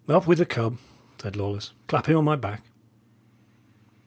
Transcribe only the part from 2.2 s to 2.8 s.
my back."